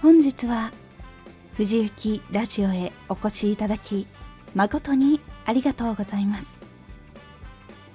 [0.00, 0.70] 本日は
[1.54, 4.06] 藤幸ラジオへお越しいただき
[4.54, 6.60] 誠にありがとうございます。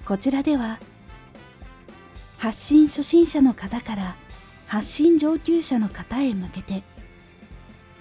[0.06, 0.80] こちらでは
[2.38, 4.16] 発信初心者の方から
[4.68, 6.84] 発信上級者の方へ向けて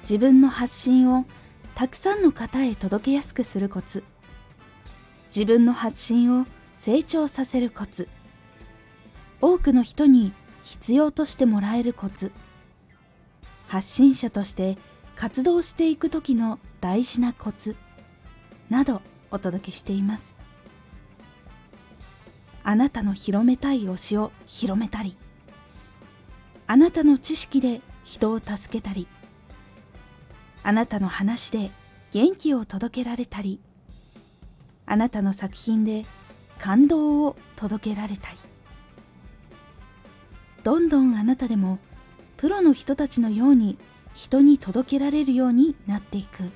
[0.01, 1.25] 自分の発信を
[1.77, 4.03] たくさんの方へ届けやすくするコツ
[5.29, 8.09] 自分の発信を成長させるコツ
[9.41, 10.33] 多くの人に
[10.65, 12.33] 必要としてもらえるコツ
[13.73, 14.77] 発信者として
[15.17, 17.75] 活動していく時の大事なコツ
[18.69, 19.01] など
[19.31, 20.37] お届けしています。
[22.65, 25.17] あなたの広めたい推しを広めたり
[26.67, 29.09] あなたの知識で人を助けたり
[30.63, 31.71] あなたの話で
[32.11, 33.59] 元気を届けられたり
[34.85, 36.05] あなたの作品で
[36.59, 38.37] 感動を届けられたり。
[40.63, 41.79] どんどんあなたでも
[42.43, 43.79] プロの人たちのように
[44.15, 46.51] 人に届けられるようになっていく。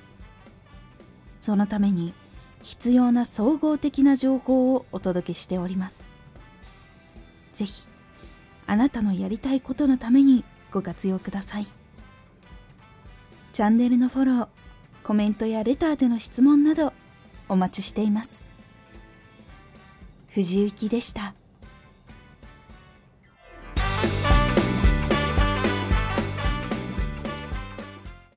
[1.39, 2.13] そのために
[2.61, 6.09] 必要な総合的な情報をお届けしております。
[7.53, 7.87] ぜひ
[8.65, 11.67] あなたのやりたいことのためにご活用ください。
[13.53, 14.47] チャンネルのフォロー
[15.03, 16.91] コメントやレターでの質問など
[17.47, 18.45] お待ちしています。
[20.27, 21.33] 藤幸でした。